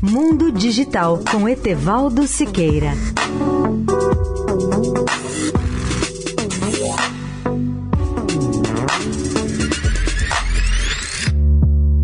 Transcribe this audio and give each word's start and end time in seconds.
Mundo 0.00 0.52
Digital 0.52 1.20
com 1.30 1.48
Etevaldo 1.48 2.26
Siqueira. 2.26 2.92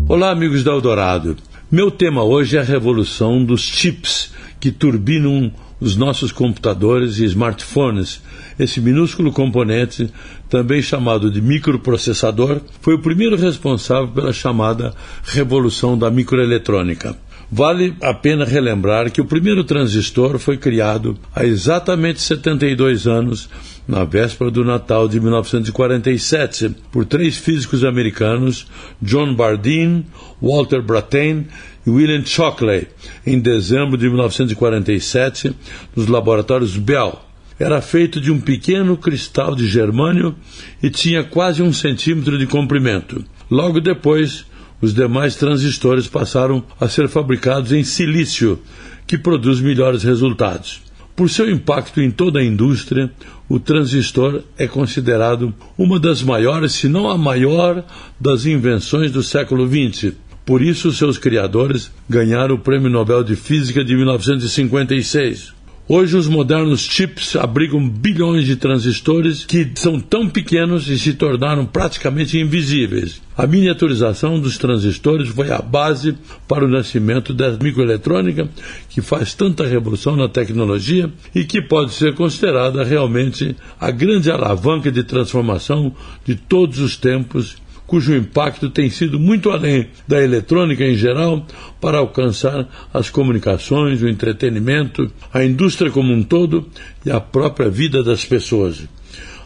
Olá, 0.07 0.31
amigos 0.31 0.63
da 0.63 0.71
Eldorado. 0.71 1.37
Meu 1.71 1.89
tema 1.89 2.23
hoje 2.23 2.57
é 2.57 2.59
a 2.59 2.63
revolução 2.63 3.43
dos 3.43 3.61
chips 3.61 4.33
que 4.59 4.71
turbinam 4.71 5.51
os 5.79 5.95
nossos 5.95 6.31
computadores 6.31 7.19
e 7.19 7.25
smartphones. 7.25 8.21
Esse 8.57 8.81
minúsculo 8.81 9.31
componente, 9.31 10.11
também 10.49 10.81
chamado 10.81 11.29
de 11.29 11.41
microprocessador, 11.41 12.61
foi 12.81 12.95
o 12.95 13.01
primeiro 13.01 13.35
responsável 13.35 14.07
pela 14.09 14.33
chamada 14.33 14.93
revolução 15.23 15.97
da 15.97 16.09
microeletrônica. 16.09 17.15
Vale 17.49 17.95
a 18.01 18.13
pena 18.13 18.43
relembrar 18.43 19.09
que 19.09 19.21
o 19.21 19.25
primeiro 19.25 19.63
transistor 19.63 20.37
foi 20.37 20.57
criado 20.57 21.17
há 21.33 21.45
exatamente 21.45 22.21
72 22.21 23.07
anos, 23.07 23.49
na 23.87 24.03
véspera 24.03 24.51
do 24.51 24.65
Natal 24.65 25.07
de 25.07 25.17
1947, 25.17 26.75
por 26.91 27.05
três 27.05 27.37
físicos 27.37 27.85
americanos, 27.85 28.67
John 29.01 29.33
Bardeen, 29.33 30.05
Walter 30.41 30.81
Brattain 30.81 31.47
e 31.85 31.89
William 31.89 32.25
Shockley, 32.25 32.87
em 33.25 33.39
dezembro 33.39 33.97
de 33.97 34.09
1947, 34.09 35.55
nos 35.95 36.07
laboratórios 36.07 36.75
Bell. 36.75 37.17
Era 37.57 37.81
feito 37.81 38.19
de 38.19 38.29
um 38.29 38.41
pequeno 38.41 38.97
cristal 38.97 39.55
de 39.55 39.67
germânio 39.67 40.35
e 40.83 40.89
tinha 40.89 41.23
quase 41.23 41.63
um 41.63 41.71
centímetro 41.71 42.37
de 42.37 42.45
comprimento. 42.45 43.23
Logo 43.49 43.79
depois, 43.79 44.45
os 44.81 44.93
demais 44.93 45.35
transistores 45.35 46.07
passaram 46.07 46.63
a 46.79 46.87
ser 46.87 47.07
fabricados 47.07 47.71
em 47.71 47.83
silício, 47.83 48.59
que 49.05 49.17
produz 49.17 49.59
melhores 49.59 50.03
resultados. 50.03 50.81
Por 51.15 51.29
seu 51.29 51.49
impacto 51.49 51.99
em 51.99 52.11
toda 52.11 52.39
a 52.39 52.43
indústria, 52.43 53.11
o 53.49 53.59
transistor 53.59 54.43
é 54.55 54.67
considerado 54.67 55.51
uma 55.75 55.99
das 55.99 56.21
maiores, 56.21 56.73
se 56.73 56.87
não 56.87 57.09
a 57.09 57.17
maior, 57.17 57.83
das 58.19 58.45
invenções 58.45 59.11
do 59.11 59.23
século 59.23 59.67
XX. 59.67 60.13
Por 60.45 60.61
isso, 60.61 60.93
seus 60.93 61.17
criadores 61.17 61.91
ganharam 62.07 62.55
o 62.55 62.59
Prêmio 62.59 62.89
Nobel 62.89 63.23
de 63.23 63.35
Física 63.35 63.83
de 63.83 63.95
1956. 63.95 65.56
Hoje, 65.89 66.17
os 66.17 66.27
modernos 66.27 66.81
chips 66.81 67.37
abrigam 67.37 67.87
bilhões 67.87 68.45
de 68.45 68.57
transistores 68.57 69.45
que 69.45 69.71
são 69.75 70.01
tão 70.01 70.27
pequenos 70.27 70.89
e 70.89 70.99
se 70.99 71.13
tornaram 71.13 71.65
praticamente 71.65 72.37
invisíveis. 72.37 73.21
A 73.37 73.47
miniaturização 73.47 74.37
dos 74.37 74.57
transistores 74.57 75.29
foi 75.29 75.49
a 75.49 75.59
base 75.59 76.17
para 76.45 76.65
o 76.65 76.67
nascimento 76.67 77.33
da 77.33 77.51
microeletrônica, 77.51 78.49
que 78.89 78.99
faz 78.99 79.33
tanta 79.33 79.65
revolução 79.65 80.17
na 80.17 80.27
tecnologia 80.27 81.09
e 81.33 81.45
que 81.45 81.61
pode 81.61 81.93
ser 81.93 82.13
considerada 82.15 82.83
realmente 82.83 83.55
a 83.79 83.89
grande 83.89 84.29
alavanca 84.29 84.91
de 84.91 85.03
transformação 85.03 85.95
de 86.25 86.35
todos 86.35 86.79
os 86.79 86.97
tempos 86.97 87.55
cujo 87.87 88.13
impacto 88.13 88.69
tem 88.69 88.89
sido 88.89 89.17
muito 89.17 89.49
além 89.49 89.87
da 90.05 90.21
eletrônica 90.21 90.83
em 90.83 90.93
geral 90.93 91.47
para 91.79 91.97
alcançar 91.97 92.67
as 92.93 93.09
comunicações, 93.09 94.01
o 94.01 94.09
entretenimento, 94.09 95.09
a 95.33 95.43
indústria 95.43 95.89
como 95.89 96.13
um 96.13 96.21
todo 96.21 96.67
e 97.05 97.09
a 97.09 97.21
própria 97.21 97.69
vida 97.69 98.03
das 98.03 98.25
pessoas. 98.25 98.83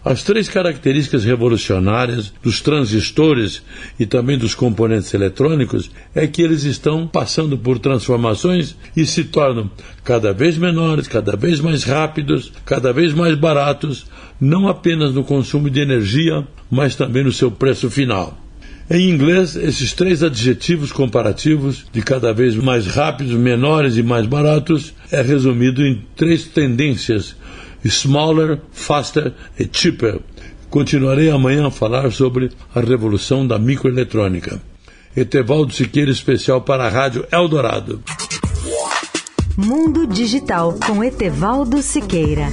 As 0.04 0.24
três 0.24 0.50
características 0.50 1.24
revolucionárias 1.24 2.34
dos 2.42 2.60
transistores 2.60 3.62
e 4.00 4.06
também 4.08 4.36
dos 4.36 4.56
componentes 4.56 5.14
eletrônicos 5.14 5.92
é 6.16 6.26
que 6.26 6.42
eles 6.42 6.64
estão 6.64 7.06
passando 7.06 7.56
por 7.56 7.78
transformações 7.78 8.76
e 8.98 9.06
se 9.06 9.26
tornam 9.26 9.70
cada 10.04 10.34
vez 10.34 10.58
menores, 10.58 11.08
cada 11.08 11.36
vez 11.36 11.60
mais 11.60 11.84
rápidos, 11.84 12.52
cada 12.66 12.92
vez 12.92 13.14
mais 13.14 13.36
baratos, 13.36 14.08
não 14.40 14.68
apenas 14.68 15.14
no 15.14 15.24
consumo 15.24 15.70
de 15.70 15.82
energia, 15.82 16.48
mas 16.70 16.96
também 16.96 17.24
no 17.24 17.32
seu 17.32 17.52
preço 17.52 17.88
final. 17.88 18.36
Em 18.90 19.08
inglês, 19.08 19.56
esses 19.56 19.94
três 19.94 20.24
adjetivos 20.24 20.92
comparativos, 20.92 21.86
de 21.94 22.02
cada 22.02 22.34
vez 22.34 22.56
mais 22.56 22.88
rápidos, 22.88 23.34
menores 23.36 23.98
e 23.98 24.04
mais 24.04 24.26
baratos, 24.26 24.94
é 25.12 25.22
resumido 25.22 25.86
em 25.86 26.04
três 26.16 26.46
tendências 26.46 27.36
Smaller, 27.84 28.60
Faster 28.72 29.34
e 29.60 29.68
Cheaper. 29.72 30.20
Continuarei 30.70 31.30
amanhã 31.30 31.68
a 31.68 31.72
falar 31.72 32.12
sobre 32.12 32.50
a 32.74 32.80
revolução 32.80 33.46
da 33.46 33.60
microeletrônica. 33.60 34.62
Etevaldo 35.16 35.74
Siqueira, 35.74 36.10
especial 36.10 36.62
para 36.62 36.86
a 36.86 36.90
Rádio 36.90 37.26
Eldorado. 37.32 38.02
Mundo 39.58 40.08
Digital 40.08 40.78
com 40.88 41.04
Etevaldo 41.04 41.82
Siqueira. 41.82 42.48